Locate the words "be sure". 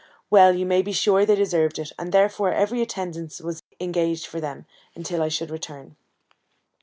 0.81-1.27